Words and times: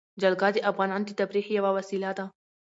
جلګه 0.21 0.47
د 0.53 0.57
افغانانو 0.71 1.05
د 1.07 1.11
تفریح 1.19 1.45
یوه 1.57 1.71
وسیله 1.77 2.09
ده. 2.17 2.25